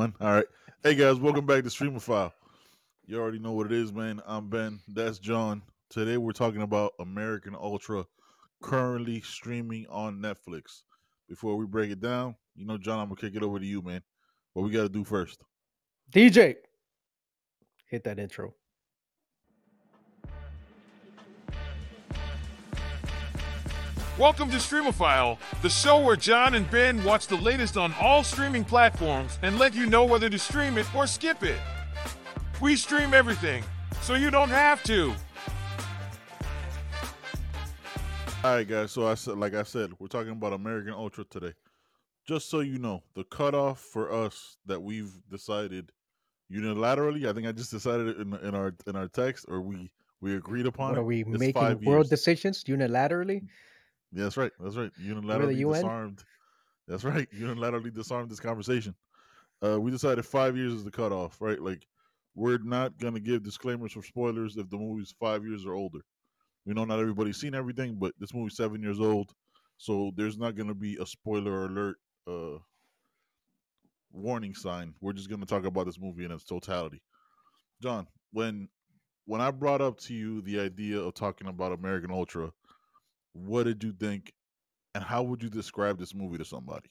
[0.00, 0.14] One.
[0.18, 0.46] All right.
[0.82, 2.32] Hey guys, welcome back to Streamophile.
[3.04, 4.22] You already know what it is, man.
[4.26, 4.80] I'm Ben.
[4.88, 5.60] That's John.
[5.90, 8.06] Today we're talking about American Ultra,
[8.62, 10.84] currently streaming on Netflix.
[11.28, 13.82] Before we break it down, you know, John, I'm gonna kick it over to you,
[13.82, 14.00] man.
[14.54, 15.42] What we got to do first?
[16.10, 16.54] DJ,
[17.90, 18.54] hit that intro.
[24.20, 28.66] Welcome to Streamophile, the show where John and Ben watch the latest on all streaming
[28.66, 31.58] platforms and let you know whether to stream it or skip it.
[32.60, 33.64] We stream everything,
[34.02, 35.14] so you don't have to.
[38.44, 38.92] All right, guys.
[38.92, 41.54] So I said, like I said, we're talking about American Ultra today.
[42.28, 45.92] Just so you know, the cutoff for us that we've decided
[46.52, 47.26] unilaterally.
[47.26, 50.36] I think I just decided it in, in our in our text, or we we
[50.36, 51.00] agreed upon What it.
[51.00, 52.10] are we making world years.
[52.10, 53.46] decisions unilaterally?
[54.12, 54.52] Yeah, that's right.
[54.58, 54.90] That's right.
[55.00, 55.82] Unilaterally UN?
[55.82, 56.24] disarmed.
[56.88, 57.28] That's right.
[57.38, 58.94] Unilaterally disarmed this conversation.
[59.64, 61.60] Uh, we decided five years is the cutoff, right?
[61.60, 61.86] Like,
[62.34, 66.00] we're not gonna give disclaimers for spoilers if the movie's five years or older.
[66.64, 69.32] We know not everybody's seen everything, but this movie's seven years old,
[69.76, 72.58] so there's not gonna be a spoiler alert uh
[74.12, 74.94] warning sign.
[75.00, 77.02] We're just gonna talk about this movie in its totality.
[77.82, 78.68] John, when
[79.26, 82.52] when I brought up to you the idea of talking about American Ultra,
[83.32, 84.32] what did you think
[84.94, 86.90] and how would you describe this movie to somebody?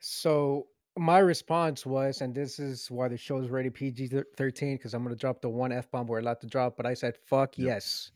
[0.00, 4.94] So my response was, and this is why the show is rated PG thirteen because
[4.94, 6.76] I'm gonna drop the one f bomb we're allowed to drop.
[6.76, 7.66] But I said, "Fuck Yep.
[7.66, 8.12] yes,"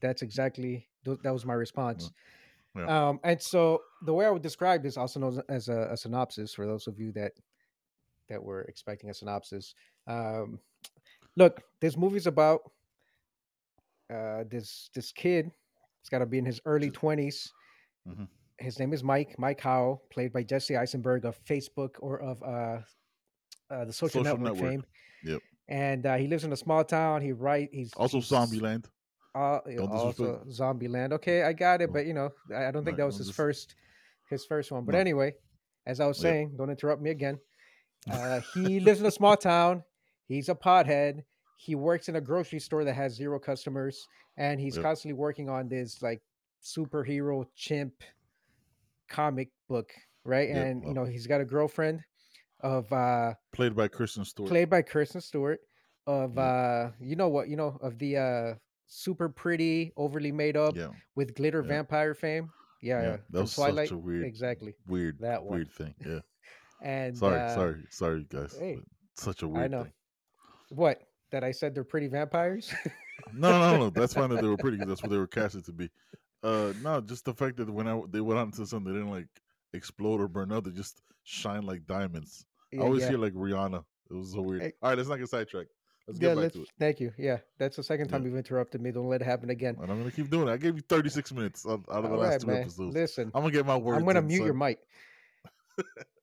[0.00, 2.10] that's exactly that was my response.
[2.74, 3.08] Yeah.
[3.08, 6.52] Um, and so the way I would describe this, also known as a, a synopsis,
[6.52, 7.32] for those of you that
[8.28, 9.74] that were expecting a synopsis.
[10.06, 10.58] Um,
[11.36, 12.72] look, this movie's about
[14.12, 15.52] uh, this this kid.
[16.06, 17.52] He's got to be in his early Just- 20s
[18.08, 18.28] Mhm.
[18.60, 19.34] His name is Mike.
[19.38, 22.80] Mike Howell, played by Jesse Eisenberg of Facebook or of uh,
[23.74, 24.70] uh, the Social, Social Network, Network.
[24.70, 24.84] fame.
[25.24, 25.42] Yep.
[25.68, 27.20] And uh, he lives in a small town.
[27.22, 27.70] He write.
[27.72, 28.86] He's Also, Zombieland.
[29.34, 29.58] Uh,
[29.90, 31.12] also Zombieland.
[31.14, 33.26] Okay, I got it, but you know, I I don't think Right, that was his
[33.26, 33.74] just- first
[34.30, 34.84] his first one.
[34.84, 35.00] But No.
[35.00, 35.34] anyway,
[35.84, 36.22] as I was Yep.
[36.32, 37.38] saying, don't interrupt me again.
[38.08, 39.82] Uh, he lives in a small town.
[40.28, 41.24] He's a pothead.
[41.56, 44.06] He works in a grocery store that has zero customers,
[44.36, 44.82] and he's Yep.
[44.84, 46.22] constantly working on this like
[46.62, 47.94] superhero chimp
[49.08, 49.92] comic book,
[50.24, 50.48] right?
[50.48, 52.00] Yep, And you know, he's got a girlfriend
[52.60, 54.48] of uh Played by Kristen Stewart.
[54.48, 55.60] played by Kristen Stewart
[56.06, 56.42] of Yeah.
[56.42, 58.54] uh you know what you know of the uh
[58.86, 60.74] super pretty overly made up
[61.16, 62.50] with glitter vampire fame
[62.82, 63.16] yeah, Yeah.
[63.30, 65.56] That was Twilight such a weird, exactly weird, that one.
[65.56, 65.94] weird thing.
[66.04, 66.20] Yeah.
[66.82, 68.56] and Sorry, uh, sorry, sorry, guys.
[68.56, 68.78] hey,
[69.14, 69.92] Such a weird I know thing.
[70.70, 71.00] what
[71.30, 72.72] that I said they're pretty vampires
[73.34, 73.90] No, no, no.
[73.90, 74.78] That's fine that they were pretty.
[74.78, 75.90] 'cause That's what they were casted to be.
[76.42, 78.92] Uh, no, just the fact that when I, they went out into the sun, they
[78.92, 79.26] didn't like
[79.72, 80.64] explode or burn up.
[80.64, 82.44] They just shine like diamonds.
[82.72, 83.08] yeah, I always yeah.
[83.10, 83.82] hear like Rihanna.
[84.10, 84.62] It was so weird.
[84.62, 84.72] Hey.
[84.82, 85.70] All right, let's not get sidetracked.
[86.06, 86.68] Let's yeah, get back to it.
[86.78, 87.12] thank you.
[87.18, 88.28] Yeah, that's the second time Yeah.
[88.28, 88.92] you've interrupted me.
[88.92, 89.76] Don't let it happen again.
[89.82, 90.52] And I'm gonna keep doing it.
[90.52, 92.60] I gave you 36 minutes out, of the All last right, two man.
[92.62, 92.94] episodes.
[92.94, 93.98] Listen, I'm gonna get my words.
[93.98, 94.78] I'm gonna in, mute your mic.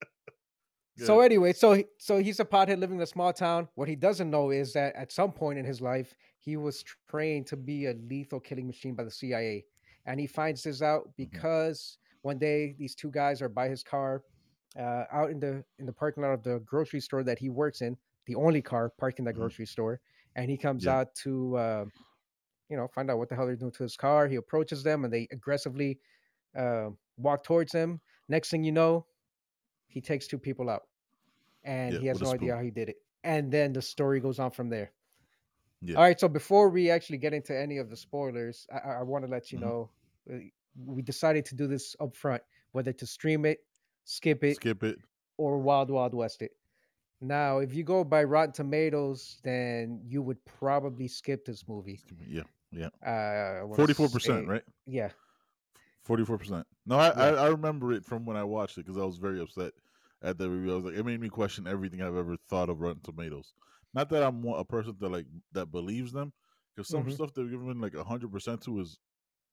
[1.00, 3.68] Go So anyway, so he- so he's a pothead living in a small town.
[3.76, 7.48] What he doesn't know is that at some point in his life, he was trained
[7.48, 9.66] to be a lethal killing machine by the CIA,
[10.06, 11.16] and he finds this out Mm-hmm.
[11.18, 14.24] because one day these two guys are by his car,
[14.78, 17.82] uh, out in the in the parking lot of the grocery store that he works
[17.82, 19.40] in, the only car parked in that Mhm.
[19.40, 20.00] grocery store,
[20.36, 21.00] and he comes Yeah.
[21.00, 21.86] out to, uh,
[22.70, 24.28] you know, find out what the hell they're doing to his car.
[24.28, 26.00] He approaches them, and they aggressively
[26.56, 28.00] uh, walk towards him.
[28.30, 29.08] Next thing you know,
[29.94, 30.84] he takes two people out
[31.64, 32.98] and Yeah, he has no idea how he did it.
[33.24, 34.92] And then the story goes on from there.
[35.82, 35.96] Yeah.
[35.98, 36.20] All right.
[36.20, 39.52] So before we actually get into any of the spoilers, I, I want to let
[39.52, 39.62] you Mhm.
[39.62, 39.90] know
[40.32, 40.38] uh,
[40.86, 43.60] we decided to do this up front, whether to stream it,
[44.06, 44.98] skip it, skip it.
[45.38, 46.52] or Wild Wild West it.
[47.22, 52.00] Now, if you go by Rotten Tomatoes, then you would probably skip this movie.
[52.28, 52.90] Yeah, yeah.
[53.06, 54.64] Uh, 44 percent, say- right?
[54.88, 55.10] Yeah.
[56.04, 56.68] 44 percent.
[56.86, 59.40] No, I, I I remember it from when I watched it because I was very
[59.40, 59.72] upset
[60.24, 60.72] at the review.
[60.74, 63.54] I was like, it made me question everything I've ever thought of Rotten Tomatoes.
[63.94, 66.34] Not that I'm a person that like that believes them,
[66.76, 67.10] because some Mhm.
[67.10, 69.00] stuff they're giving like 100 percent to is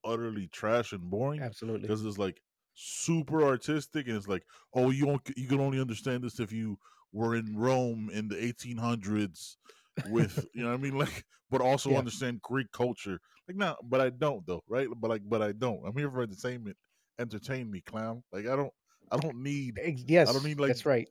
[0.05, 1.41] utterly trash and boring.
[1.41, 1.83] Absolutely.
[1.83, 2.43] because it's like
[2.75, 4.45] super artistic and it's like
[4.75, 6.79] oh you don't you can only understand this if you
[7.13, 9.59] were in Rome in the 1800s
[10.03, 11.99] with you know what I mean like but also Yeah.
[11.99, 15.85] understand Greek culture like no but I don't though right but like but I don't
[15.85, 16.77] I'm here for entertainment
[17.19, 18.73] entertain me clown like I don't
[19.11, 21.09] I don't need Yes, need, like, that's right.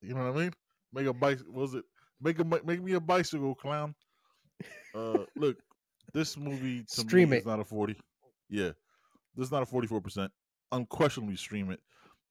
[0.00, 0.52] you know what I mean
[0.92, 1.84] make a bike was it
[2.20, 3.94] make a make me a bicycle clown
[4.94, 5.56] uh look
[6.14, 7.40] this movie to Stream me it.
[7.40, 7.96] is not a 40
[8.48, 8.70] yeah
[9.34, 10.32] this is not a 44 percent
[10.72, 11.80] unquestionably stream it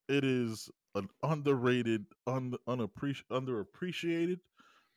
[0.08, 4.40] it is an underrated, un, unappreci- underappreciated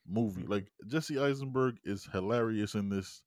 [0.07, 0.43] movie.
[0.43, 0.49] Mhm.
[0.49, 3.23] Like Jesse Eisenberg is hilarious in this.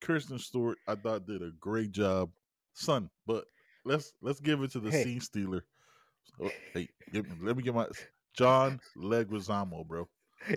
[0.00, 2.30] Kristen Stewart, I thought did a great job,
[2.72, 3.10] son.
[3.26, 3.44] But
[3.84, 5.04] let's let's give it to the Hey.
[5.04, 5.64] scene stealer.
[6.72, 7.86] Hey, give me, let me get my
[8.34, 10.08] John Leguizamo, bro.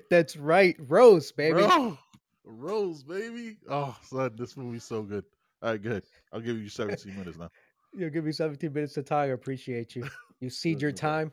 [0.10, 1.62] That's right, Rose, baby.
[1.62, 1.98] Bro,
[2.46, 3.58] Rose, baby.
[3.70, 5.26] Oh, son, this movie's so good.
[5.62, 6.04] All right, good.
[6.32, 7.50] I'll give you 17 minutes now.
[7.96, 9.20] You'll give me 17 minutes to talk.
[9.20, 10.08] I appreciate you.
[10.40, 11.32] You cede your time.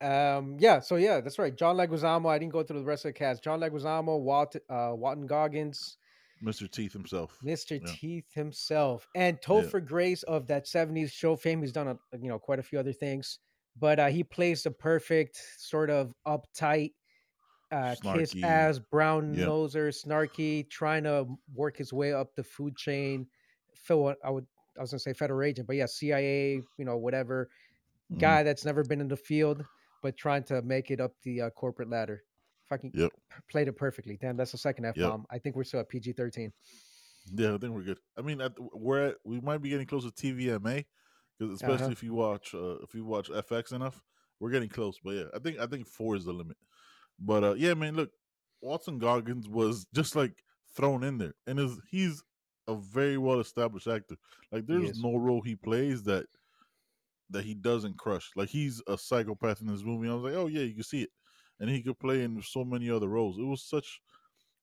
[0.00, 1.54] Um, yeah, so yeah, that's right.
[1.56, 2.28] John Leguizamo.
[2.28, 3.42] I didn't go through the rest of the cast.
[3.42, 5.96] John Leguizamo, Walt, uh, Walton Goggins,
[6.42, 6.70] Mr.
[6.70, 7.38] Teeth himself.
[7.42, 7.78] Mr.
[7.80, 7.94] Yeah.
[7.94, 11.60] Teeth himself, and Topher Grace of that 70s show fame.
[11.62, 13.38] He's done a, you know quite a few other things,
[13.76, 16.92] but uh, he plays the perfect sort of uptight,
[17.70, 19.46] uh, kiss ass, brown Yeah.
[19.46, 23.28] noser, snarky, trying to work his way up the food chain.
[23.74, 24.46] Phil, I would
[24.78, 27.50] I was gonna say federal agent, but yeah, CIA, you know, whatever
[28.10, 28.18] Mhm.
[28.18, 29.66] guy that's never been in the field
[30.02, 32.24] but trying to make it up the uh, corporate ladder.
[32.72, 33.12] Fucking Yep.
[33.50, 34.16] played it perfectly.
[34.16, 35.10] Damn, that's the second F Yep.
[35.10, 35.26] bomb.
[35.28, 36.50] I think we're still at PG thirteen.
[37.34, 37.98] Yeah, I think we're good.
[38.16, 40.86] I mean, at, we're at, we might be getting close to TVMA
[41.38, 41.92] because especially Uh-huh.
[41.92, 44.02] if you watch uh, if you watch FX enough,
[44.40, 44.98] we're getting close.
[45.04, 46.56] But yeah, I think I think four is the limit.
[47.18, 48.10] But uh, yeah, man, look,
[48.62, 50.42] Walton Goggins was just like
[50.74, 52.22] thrown in there, and is he's
[52.68, 54.16] a very well established actor.
[54.50, 56.24] Like, there's no role he plays that
[57.28, 58.30] that he doesn't crush.
[58.34, 60.08] Like, he's a psychopath in this movie.
[60.08, 61.10] I was like, oh yeah, you can see it,
[61.62, 63.38] and he could play in so many other roles.
[63.38, 64.02] It was such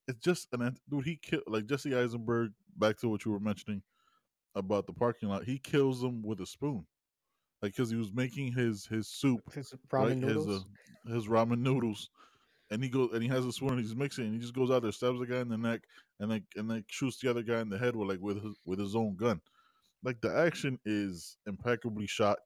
[0.07, 1.05] it's just an dude.
[1.05, 2.51] He killed like Jesse Eisenberg.
[2.77, 3.83] Back to what you were mentioning
[4.55, 5.43] about the parking lot.
[5.45, 6.85] He kills them with a spoon,
[7.61, 10.17] like because he was making his his soup, His ramen right?
[10.17, 10.45] noodles.
[10.47, 10.65] His
[11.11, 12.09] uh, his ramen noodles,
[12.71, 14.25] and he goes and he has a spoon and he's mixing.
[14.25, 15.81] And he just goes out there, stabs the guy in the neck,
[16.19, 18.55] and like and then shoots the other guy in the head with like with his,
[18.65, 19.41] with his own gun.
[20.03, 22.39] Like the action is impeccably shot.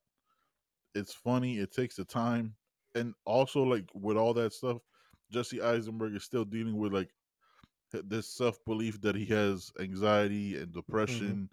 [0.95, 1.59] It's funny.
[1.59, 2.55] It takes the time,
[2.95, 4.77] and also like with all that stuff,
[5.31, 7.09] Jesse Eisenberg is still dealing with like
[7.91, 11.49] this self belief that he has anxiety and depression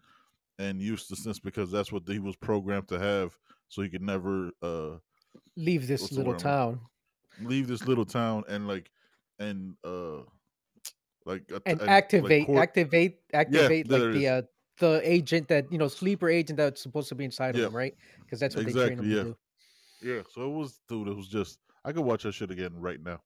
[0.59, 3.37] and uselessness because that's what he was programmed to have,
[3.69, 4.97] so he could never uh
[5.57, 6.81] Leave this little town
[7.43, 8.91] leave this little town and like
[9.39, 10.19] and uh
[11.27, 14.43] like and like, activate, court- activate, activate there like the uh,
[14.79, 17.65] the agent that you know sleeper agent that's supposed to be inside Yeah.
[17.65, 17.95] of him, right?
[18.21, 19.17] Because that's what they train him yeah.
[19.17, 19.37] to do.
[20.02, 23.00] Yeah, so it was dude, it was just I could watch that shit again right
[23.02, 23.20] now.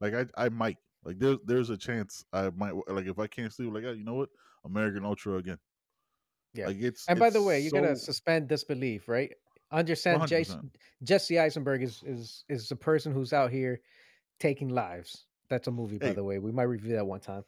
[0.00, 0.78] Like I I might.
[1.04, 4.04] Like there's there's a chance I might like if I can't sleep like "Ah, you
[4.04, 4.30] know what?
[4.64, 5.58] American Ultra again.
[6.54, 6.66] Yeah.
[6.66, 9.32] Like it's And by the way, you gotta suspend disbelief, right?
[9.70, 10.70] Understand, 100%.
[11.02, 13.80] Jesse Eisenberg is is is a person who's out here
[14.40, 15.26] taking lives.
[15.50, 16.12] That's a movie, by Hey.
[16.14, 16.38] the way.
[16.38, 17.44] We might review that one time.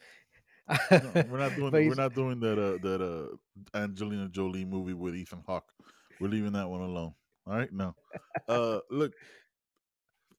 [0.68, 5.16] No, we're not doing we're not doing that uh that uh Angelina Jolie movie with
[5.16, 5.72] Ethan Hawke.
[6.20, 7.14] We're leaving that one alone.
[7.46, 7.94] All right, no.
[8.48, 9.12] Uh look.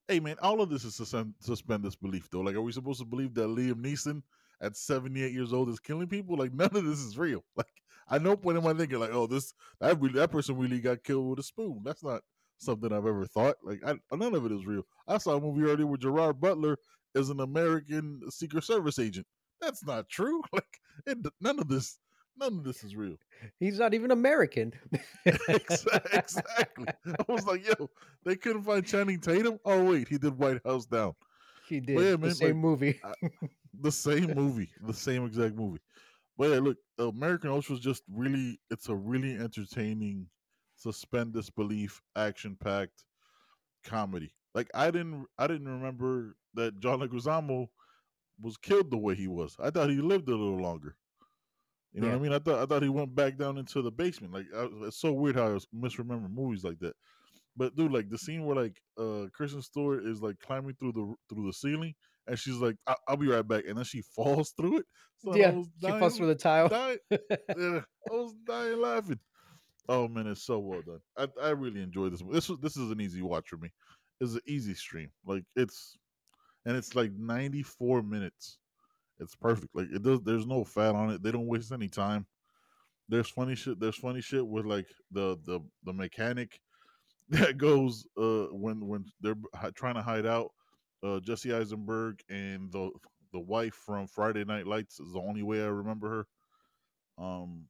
[0.08, 2.42] Hey man, all of this is suspend, suspend this belief though.
[2.42, 4.22] Like, are we supposed to believe that Liam Neeson
[4.62, 6.38] at 78 years old is killing people?
[6.38, 7.44] Like, none of this is real.
[7.56, 7.68] Like,
[8.10, 11.04] at no point am I thinking like, oh, this that really, that person really got
[11.04, 11.82] killed with a spoon.
[11.84, 12.22] That's not
[12.58, 13.56] something I've ever thought.
[13.64, 14.84] Like, I, none of it is real.
[15.08, 16.78] I saw a movie earlier where Gerard Butler
[17.16, 19.28] is an American Secret Service agent.
[19.62, 20.42] That's not true.
[20.54, 22.00] Like, it, none of this,
[22.42, 23.16] none of this is real.
[23.60, 24.74] He's not even American.
[25.26, 26.88] Exactly.
[27.08, 27.90] I was like, yo,
[28.26, 29.60] they couldn't find Channing Tatum.
[29.64, 31.14] Oh wait, he did White House Down.
[31.68, 33.02] he did yeah, the same like, movie.
[33.80, 35.80] The same movie, the same exact movie.
[36.38, 40.28] But yeah, look, American Ultra is just really, it's a really entertaining,
[40.76, 43.06] suspend disbelief, action packed
[43.84, 44.34] comedy.
[44.56, 47.68] Like I didn't, I didn't remember that John Leguizamo
[48.42, 49.56] was killed the way he was.
[49.60, 50.96] I thought he lived a little longer.
[51.94, 52.34] You know what I mean?
[52.34, 54.34] I thought I thought he went back down into the basement.
[54.34, 56.94] Like I, it's so weird how I misremember movies like that.
[57.58, 61.14] But dude, like the scene where like uh Kristen Stewart is like climbing through the
[61.30, 61.94] through the ceiling,
[62.28, 64.86] and she's like, I- "I'll be right back," and then she falls through it.
[65.18, 66.70] Son, I yeah, was she falls through the tile.
[66.70, 69.20] dying- yeah, I was dying laughing.
[69.90, 71.00] Oh man, it's so well done.
[71.18, 72.24] I, I really enjoyed this.
[72.32, 73.70] This was this is an easy watch for me.
[74.22, 75.10] It's an easy stream.
[75.26, 75.98] Like it's
[76.66, 78.60] and it's like 94 minutes.
[79.22, 79.76] It's perfect.
[79.76, 81.24] Like it does there's no fat on it.
[81.24, 82.26] They don't waste any time.
[83.08, 83.80] There's funny shit.
[83.80, 86.60] There's funny shit with like the the the mechanic
[87.30, 89.36] that goes uh when when they're
[89.76, 90.52] trying to hide out.
[91.04, 92.92] Uh Jesse Eisenberg and the
[93.32, 96.26] the wife from Friday Night Lights is the only way I remember
[97.18, 97.24] her.
[97.24, 97.66] Um,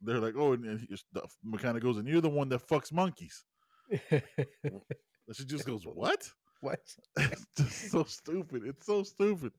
[0.00, 2.92] they're like, oh, and, and he, the mechanic goes, and you're the one that fucks
[2.92, 3.44] monkeys.
[5.32, 6.28] She just goes, what?
[6.60, 6.80] what?
[7.18, 8.64] it's just so stupid.
[8.66, 9.52] It's so stupid,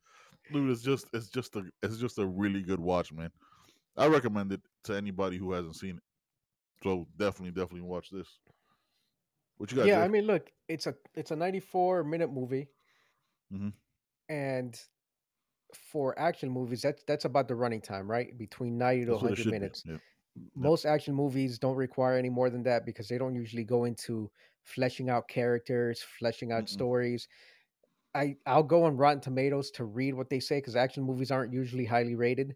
[0.51, 0.69] dude.
[0.71, 3.31] It's just, it's just a, it's just a really good watch, man.
[3.97, 6.03] I recommend it to anybody who hasn't seen it.
[6.83, 8.39] So definitely, definitely watch this.
[9.57, 9.85] What you got?
[9.85, 12.69] yeah, I mean, look, it's a it's a 94 minute movie,
[13.50, 13.73] Mhm.
[14.29, 14.79] and
[15.75, 18.38] for action movies, that's that's about the running time, right?
[18.38, 19.83] Between 90 to That's 100 minutes.
[19.85, 19.97] Yeah.
[20.55, 24.31] Most action movies don't require any more than that because they don't usually go into
[24.63, 26.69] fleshing out characters, fleshing out Mm-mm.
[26.69, 27.27] stories.
[28.15, 31.53] I I'll go on Rotten Tomatoes to read what they say because action movies aren't
[31.53, 32.55] usually highly rated,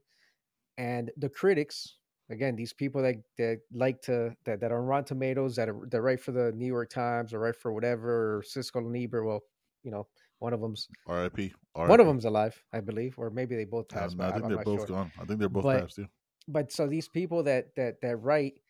[0.78, 1.96] and the critics,
[2.30, 5.80] again, these people that that like to that, that are on Rotten Tomatoes that are
[5.90, 9.26] that write for the New York Times or write for whatever or Siskel and Ebert,
[9.26, 9.42] well,
[9.84, 10.08] you know,
[10.40, 11.54] one of them's R.I.P.
[11.74, 14.16] one of them's alive, I believe, or maybe they both passed.
[14.20, 14.88] I think I'm they're both sure.
[14.88, 15.12] gone.
[15.20, 15.98] I think they're both But- passed.
[15.98, 16.06] Yeah.
[16.48, 18.62] But so these people that that that write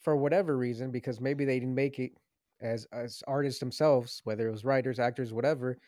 [0.00, 2.12] for whatever reason, because maybe they didn't make it
[2.60, 5.78] as as artists themselves, whether it was writers, actors, whatever,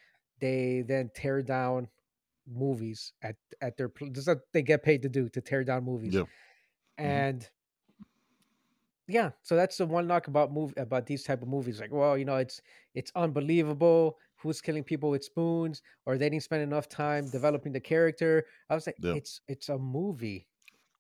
[0.41, 1.89] they then tear down
[2.47, 5.85] movies at at their this is what they get paid to do to tear down
[5.85, 6.15] movies.
[6.15, 6.21] Yeah.
[6.21, 7.07] Mm-hmm.
[7.07, 7.51] And
[9.09, 11.81] yeah, so that's the one knock about move about these type of movies.
[11.81, 12.61] Like, well, you know, it's
[12.95, 17.81] it's unbelievable who's killing people with spoons, or they didn't spend enough time developing the
[17.81, 18.47] character.
[18.71, 19.15] I was like, Yeah.
[19.15, 20.49] it's it's a movie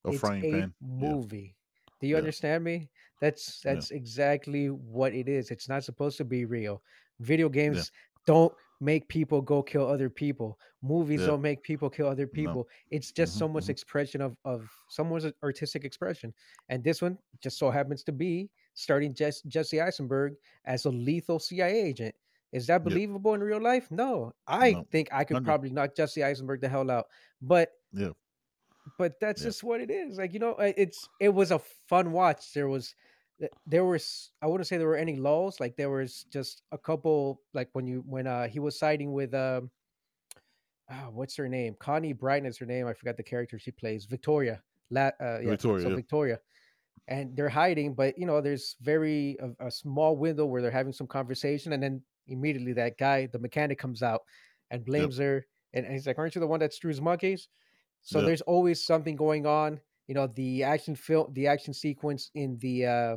[0.04, 0.74] A it's frying a pan.
[1.00, 1.10] Yeah.
[1.10, 1.56] movie.
[2.00, 2.18] Do you Yeah.
[2.18, 2.90] understand me?
[3.20, 3.74] That's Yeah.
[3.74, 5.50] that's exactly what it is.
[5.50, 6.82] It's not supposed to be real.
[7.20, 7.92] Video games
[8.26, 10.58] don't make people go kill other people.
[10.82, 11.26] Movies Yeah.
[11.28, 12.68] don't make people kill other people.
[12.90, 13.70] It's just Mhm, someone's mhm.
[13.70, 16.34] expression of of someone's artistic expression.
[16.70, 21.38] And this one just so happens to be starting Jess, Jesse Eisenberg as a lethal
[21.38, 22.14] CIA agent.
[22.52, 22.84] Is that Yeah.
[22.84, 23.90] believable in real life?
[23.90, 24.32] No.
[24.46, 24.84] I No.
[24.90, 27.08] think I could probably knock Jesse Eisenberg the hell out.
[27.42, 28.12] But Yeah.
[28.98, 29.48] but that's Yeah.
[29.48, 30.18] just what it is.
[30.18, 32.52] Like you know, it's it was a fun watch.
[32.54, 32.94] There was
[33.66, 35.60] there was I wouldn't say there were any lulls.
[35.60, 37.40] Like there was just a couple.
[37.54, 39.70] Like when you when uh he was siding with um,
[40.90, 41.76] ah, what's her name?
[41.78, 42.86] Connie Britton is her name.
[42.86, 44.04] I forgot the character she plays.
[44.04, 44.62] Victoria.
[44.90, 45.96] La, uh, yeah, Victoria, So yeah.
[45.96, 46.40] Victoria.
[47.08, 50.92] And they're hiding, but you know, there's very a, a small window where they're having
[50.92, 54.22] some conversation, and then immediately that guy, the mechanic, comes out
[54.70, 57.48] and blames her, and, and he's like, "Aren't you the one that screws monkeys?"
[58.02, 58.26] So Yeah.
[58.26, 59.80] there's always something going on.
[60.06, 63.16] You know, the action film, the action sequence in the uh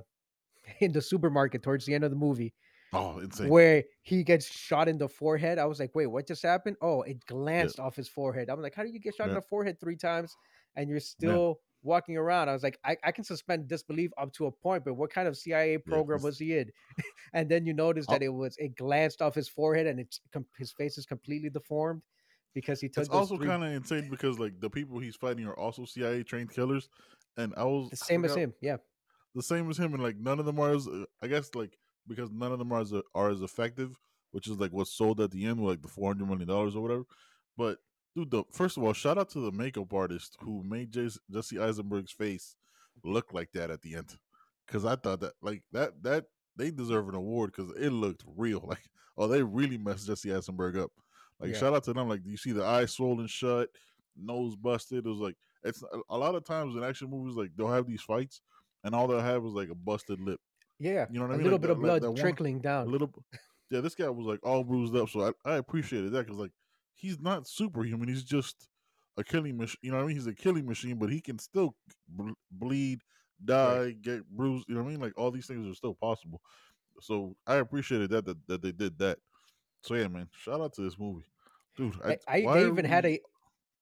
[0.79, 2.53] in the supermarket towards the end of the movie,
[2.93, 3.49] Oh, insane.
[3.49, 5.57] where he gets shot in the forehead.
[5.57, 6.77] I was like, wait, what just happened?
[6.81, 8.49] Oh, it glanced off his forehead.
[8.49, 10.35] I'm like, how do you get shot in the forehead three times
[10.75, 12.49] and you're still walking around?
[12.49, 15.27] I was like, I, I can suspend disbelief up to a point, but what kind
[15.27, 16.69] of CIA program was he in?
[17.33, 18.13] and then you notice oh.
[18.13, 20.21] that it was it glanced off his forehead and it's
[20.57, 22.01] his face is completely deformed
[22.53, 25.45] because he took It's also three- kind of insane because like the people he's fighting
[25.47, 26.89] are also CIA trained killers,
[27.37, 28.53] and I was the same as him.
[28.61, 28.77] Yeah.
[29.35, 31.77] The same as him, and like none of them are as uh, I guess like
[32.07, 33.97] because none of them are as are as effective,
[34.31, 36.75] which is like what's sold at the end, with, like the four hundred million dollars
[36.75, 37.03] or whatever.
[37.57, 37.77] But
[38.15, 41.59] dude, the first of all, shout out to the makeup artist who made Jesse, Jesse
[41.59, 42.55] Eisenberg's face
[43.03, 44.17] look like that at the end,
[44.67, 46.25] because I thought that like that that
[46.55, 48.61] they deserve an award because it looked real.
[48.67, 50.91] Like oh, they really messed Jesse Eisenberg up.
[51.39, 51.59] Like Yeah.
[51.59, 52.09] shout out to them.
[52.09, 53.69] Like you see the eyes swollen shut,
[54.15, 55.05] nose busted.
[55.05, 58.01] It was like it's a lot of times in action movies like they'll have these
[58.01, 58.41] fights
[58.83, 60.39] and all they'll have is like a busted lip.
[60.79, 61.05] Yeah.
[61.11, 61.47] You know what I mean?
[61.47, 63.11] A little Like bit that- of like blood that one- trickling A little,
[63.69, 63.81] yeah.
[63.81, 66.51] This guy was like all bruised up, so I, I appreciated that because like
[66.95, 68.07] he's not superhuman.
[68.09, 68.67] He's just
[69.17, 69.77] a killing machine.
[69.81, 70.15] You know what I mean?
[70.15, 71.75] He's a killing machine, but he can still
[72.07, 72.99] ble- bleed,
[73.43, 74.65] die, get bruised.
[74.67, 74.99] You know what I mean?
[75.01, 76.41] Like all these things are still possible.
[76.99, 79.17] So I appreciated that that, that they did that.
[79.81, 81.25] So yeah, man, shout out to this movie,
[81.77, 81.95] dude.
[82.05, 83.19] I, I are even had a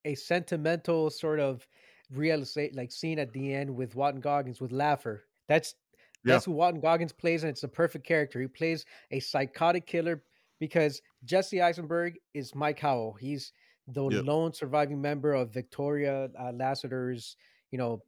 [0.05, 1.65] a sentimental sort of
[2.13, 5.23] realization like scene at the end with Walton Goggins with Laugher.
[5.47, 5.75] That's
[6.23, 6.33] Yeah.
[6.33, 8.39] that's who Walton Goggins plays, and it's the perfect character.
[8.41, 10.23] He plays a psychotic killer
[10.59, 13.13] because Jesse Eisenberg is Mike Howell.
[13.13, 13.53] He's
[13.87, 17.35] the lone surviving member of Victoria uh, Lasseter's,
[17.71, 18.01] you know,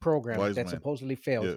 [0.00, 0.74] program Wise that man.
[0.74, 1.46] supposedly failed.
[1.46, 1.56] Yeah.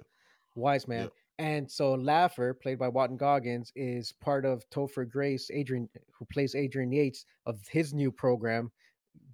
[0.54, 1.10] Wiseman.
[1.38, 6.54] And so Laugher, played by Walton Goggins, is part of Topher Grace, Adrian, who plays
[6.54, 8.70] Adrian Yates, of his new program,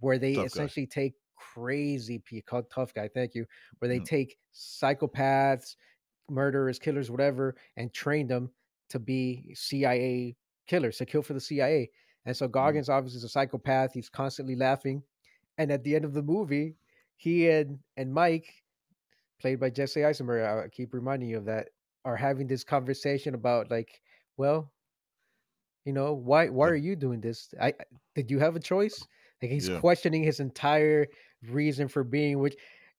[0.01, 0.47] where they Tough guy.
[0.47, 1.15] essentially take
[1.55, 2.23] crazy
[2.71, 3.47] Tough Guy, thank you,
[3.79, 4.05] where they Mm.
[4.05, 5.77] take psychopaths,
[6.29, 8.51] murderers, killers, whatever, and train them
[8.91, 11.91] to be CIA killers, to kill for the CIA.
[12.25, 13.93] And so Goggins obviously is a psychopath.
[13.95, 15.03] He's constantly laughing.
[15.59, 16.77] And at the end of the movie,
[17.17, 18.65] he and and Mike,
[19.41, 21.71] played by Jesse Eisenberg, I keep reminding you of that,
[22.05, 24.03] are having this conversation about like,
[24.37, 24.73] well,
[25.85, 27.53] you know, why why are you doing this?
[27.61, 27.75] I I-
[28.15, 29.07] did you have a choice?
[29.43, 29.81] Like he's Yeah.
[29.81, 31.07] questioning his entire
[31.49, 32.57] reason for being, which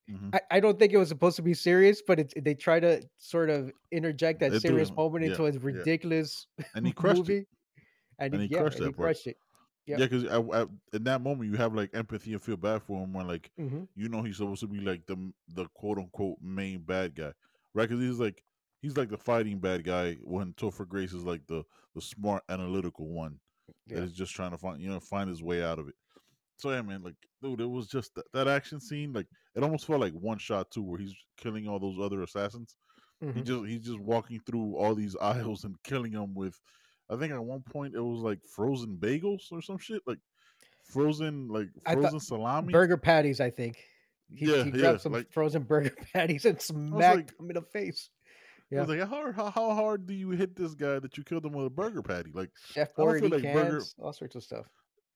[0.07, 0.33] Mhm.
[0.33, 3.07] I, I don't think it was supposed to be serious, but it, they try to
[3.17, 5.85] sort of interject that They do, serious moment yeah, into a yeah.
[5.85, 7.29] ridiculous and he crushed movie.
[7.29, 7.47] it.
[8.19, 9.15] And, And he, he yeah, crushed and he that part.
[9.15, 9.37] crushed it.
[9.87, 10.01] Yep.
[10.01, 10.23] Yeah, because
[10.93, 13.83] in that moment you have like empathy and feel bad for him when like hmm
[13.95, 17.33] you know he's supposed to be like the the quote unquote main bad guy,
[17.73, 17.89] right?
[17.89, 18.43] Because he's like
[18.81, 21.63] he's like the fighting bad guy when Topher Grace is like the
[21.95, 23.39] the smart analytical one
[23.87, 23.99] Yeah.
[23.99, 25.95] that is just trying to find you know find his way out of it.
[26.57, 29.11] So yeah, man, like dude, it was just that, that action scene.
[29.13, 32.75] Like it almost felt like one shot too, where he's killing all those other assassins.
[33.19, 33.43] He Mhm.
[33.45, 36.59] just he's just walking through all these aisles and killing them with.
[37.09, 40.19] I think at one point it was like frozen bagels or some shit, like
[40.83, 42.71] frozen like frozen salami.
[42.73, 43.77] Burger patties, I think.
[44.33, 47.61] He, Yeah, he yeah, some like- frozen burger patties and smacked like- him in the
[47.61, 48.09] face.
[48.71, 51.23] I was like, how hard, how, how hard do you hit this guy that you
[51.23, 52.31] killed him with a burger patty?
[52.33, 54.65] Like, Chef feel like burger- all sorts of stuff.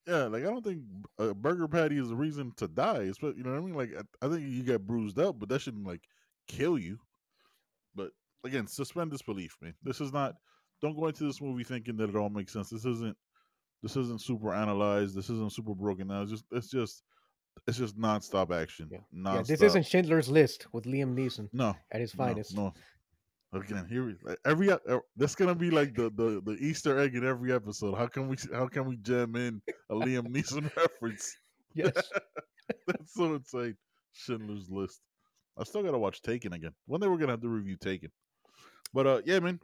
[0.07, 0.83] Yeah, like I don't think
[1.19, 3.01] a burger patty is a reason to die.
[3.01, 3.73] It's you know what I mean.
[3.73, 6.01] Like I, I think you get bruised up, but that shouldn't like
[6.47, 6.97] kill you.
[7.93, 8.11] But
[8.45, 9.73] again, suspend disbelief, man.
[9.83, 10.35] This is not.
[10.81, 12.69] Don't go into this movie thinking that it all makes sense.
[12.69, 13.17] This isn't.
[13.83, 15.15] This isn't super analyzed.
[15.15, 16.23] This isn't super broken down.
[16.23, 16.45] It's just.
[16.51, 17.03] It's just.
[17.67, 18.87] It's just nonstop action.
[18.91, 18.99] Yeah.
[19.13, 19.35] Nonstop.
[19.35, 21.75] Yeah, this isn't Schindler's List with Liam Neeson No.
[21.91, 22.55] at his no, finest.
[22.55, 22.71] No.
[23.54, 24.77] Again, here we like, every uh,
[25.16, 27.96] that's gonna be like the, the the Easter egg in every episode.
[27.96, 31.34] How can we how can we jam in a Liam Neeson reference?
[31.74, 31.94] Yes.
[32.88, 33.77] That's so insane.
[34.12, 35.00] Schindler's List.
[35.58, 36.74] I still gotta watch Taken again.
[36.88, 38.12] One day we're gonna have to review Taken.
[38.94, 39.60] But uh, yeah, man.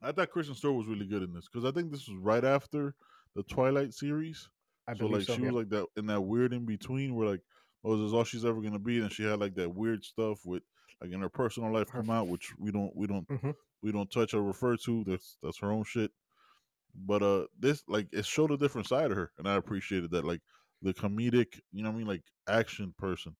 [0.00, 2.44] I thought Kristen Stewart was really good in this because I think this was right
[2.44, 2.94] after
[3.36, 4.48] the Twilight series.
[4.88, 5.34] I so like so.
[5.34, 5.50] she yeah.
[5.50, 7.42] was like that in that weird in between where like,
[7.84, 10.40] oh, this is all she's ever gonna be, and she had like that weird stuff
[10.46, 10.62] with
[11.02, 13.56] like in her personal life come out, which we don't we don't Mhm.
[13.82, 15.04] we don't touch or refer to.
[15.04, 16.12] That's that's her own shit.
[16.94, 20.24] But uh, this like it showed a different side of her, and I appreciated that.
[20.24, 20.42] Like
[20.82, 23.36] the comedic, you know, what I mean, like action person.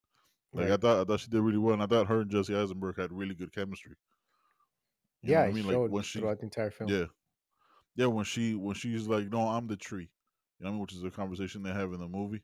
[0.54, 2.54] Like I thought, I thought she did really well, and I thought her and Jesse
[2.56, 3.96] Eisenberg had really good chemistry.
[5.22, 6.90] You yeah, I mean, showed like when she, throughout the entire film.
[6.90, 7.06] yeah,
[7.96, 10.10] yeah, when she when she's like, "No, I'm the tree,"
[10.58, 12.42] you know, what I mean, which is a conversation they have in the movie.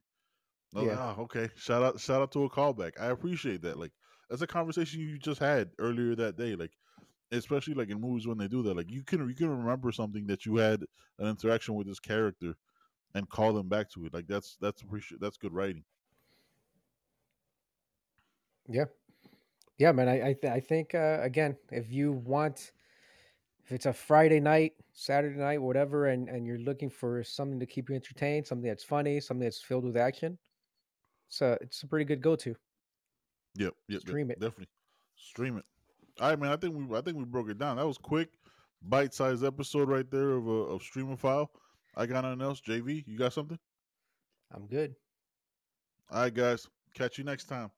[0.74, 0.98] Was like, Yeah.
[0.98, 1.50] "Ah, okay.
[1.56, 3.00] Shout out, shout out to a callback.
[3.00, 3.78] I appreciate that.
[3.78, 3.92] Like
[4.28, 6.56] that's a conversation you just had earlier that day.
[6.56, 6.76] Like,
[7.32, 10.26] especially like in movies when they do that, like you can you can remember something
[10.28, 10.82] that you had
[11.18, 12.54] an interaction with this character
[13.14, 14.14] and call them back to it.
[14.14, 15.84] Like that's that's appreciate that's good writing.
[18.68, 18.86] Yeah,
[19.78, 20.08] yeah, man.
[20.08, 22.72] I I, th- I think uh, again, if you want,
[23.64, 27.66] if it's a Friday night, Saturday night, whatever, and and you're looking for something to
[27.66, 30.38] keep you entertained, something that's funny, something that's filled with action,
[31.28, 32.56] it's a it's a pretty good go to.
[33.58, 34.40] Yep, yep, yep, Stream it.
[34.40, 34.68] definitely.
[35.16, 35.64] Stream it.
[36.20, 36.50] All right, man.
[36.52, 37.76] I think we I think we broke it down.
[37.76, 38.28] That was quick,
[38.82, 41.48] bite sized episode right there of uh, of Streamophile.
[41.96, 42.60] I got nothing else.
[42.60, 43.58] JV, you got something?
[44.54, 44.94] I'm good.
[46.10, 46.66] All right, guys.
[46.94, 47.70] Catch you next time.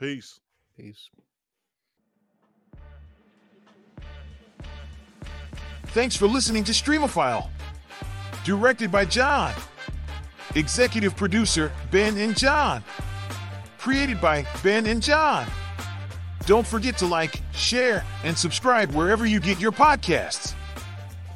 [0.00, 0.40] Peace.
[0.76, 1.10] Peace.
[5.88, 7.48] Thanks for listening to Streamophile.
[8.44, 9.52] Directed by John.
[10.54, 12.82] Executive producer Ben and John.
[13.78, 15.46] Created by Ben and John.
[16.46, 20.54] Don't forget to like, share, and subscribe wherever you get your podcasts.